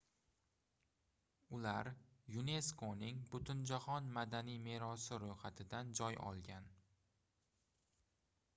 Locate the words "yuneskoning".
2.35-3.19